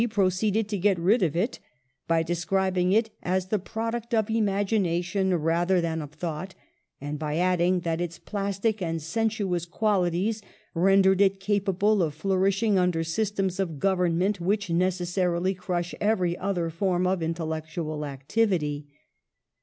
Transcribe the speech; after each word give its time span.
pro 0.09 0.29
ceeded 0.29 0.67
to 0.67 0.79
get 0.79 0.97
rid 0.97 1.21
of 1.21 1.35
it 1.35 1.59
by 2.07 2.23
describing 2.23 2.91
it 2.91 3.11
as 3.21 3.49
the 3.49 3.59
product 3.59 4.15
of 4.15 4.31
imagination 4.31 5.31
rather 5.35 5.79
than 5.79 6.01
of 6.01 6.11
thought, 6.11 6.55
and 6.99 7.19
by 7.19 7.37
adding 7.37 7.81
that 7.81 8.01
its 8.01 8.17
plastic 8.17 8.81
and 8.81 8.99
sensuous 8.99 9.63
qualities 9.63 10.41
rendered 10.73 11.21
it 11.21 11.39
capable 11.39 12.01
of 12.01 12.15
flourishing 12.15 12.79
under 12.79 13.03
systems 13.03 13.59
of 13.59 13.77
government 13.77 14.41
which 14.41 14.71
necessarily 14.71 15.53
crush 15.53 15.93
every 16.01 16.35
other 16.39 16.71
form 16.71 17.05
of 17.05 17.21
intellectual 17.21 18.03
activity. 18.03 18.87